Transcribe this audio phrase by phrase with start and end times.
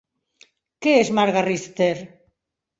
[0.85, 1.93] Què és Marga Richter?